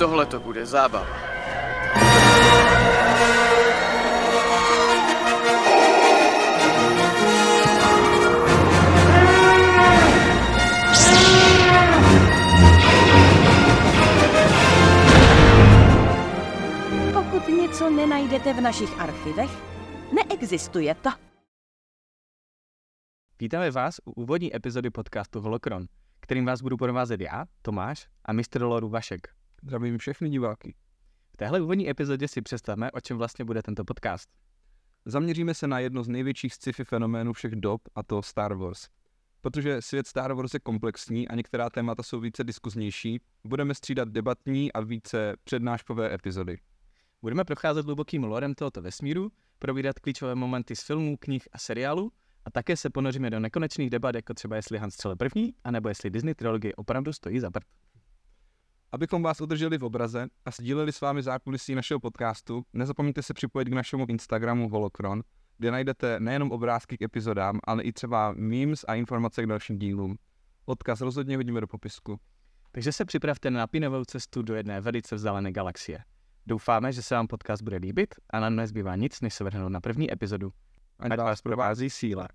[0.00, 1.06] Tohle to bude zábava.
[17.12, 19.50] Pokud něco nenajdete v našich archivech,
[20.14, 21.10] neexistuje to.
[23.40, 25.86] Vítáme vás u úvodní epizody podcastu Holokron,
[26.20, 29.39] kterým vás budu provázet já, Tomáš a mistr Loru Vašek.
[29.62, 30.74] Zdravím všechny diváky.
[31.32, 34.28] V téhle úvodní epizodě si představme, o čem vlastně bude tento podcast.
[35.04, 38.88] Zaměříme se na jedno z největších sci-fi fenoménů všech dob, a to Star Wars.
[39.40, 44.72] Protože svět Star Wars je komplexní a některá témata jsou více diskuznější, budeme střídat debatní
[44.72, 46.58] a více přednáškové epizody.
[47.22, 52.12] Budeme procházet hlubokým lorem tohoto vesmíru, probírat klíčové momenty z filmů, knih a seriálů
[52.44, 56.10] a také se ponoříme do nekonečných debat, jako třeba jestli Han střele první, anebo jestli
[56.10, 57.64] Disney trilogie opravdu stojí za prd.
[58.92, 63.68] Abychom vás udrželi v obraze a sdíleli s vámi zákulisí našeho podcastu, nezapomeňte se připojit
[63.68, 65.22] k našemu Instagramu Holokron,
[65.58, 70.16] kde najdete nejenom obrázky k epizodám, ale i třeba memes a informace k dalším dílům.
[70.64, 72.20] Odkaz rozhodně vidíme do popisku.
[72.72, 75.98] Takže se připravte na napínavou cestu do jedné velice vzdálené galaxie.
[76.46, 79.80] Doufáme, že se vám podcast bude líbit a nám nezbývá nic, než se vrhnout na
[79.80, 80.52] první epizodu.
[80.98, 82.28] Ať vás provází síla.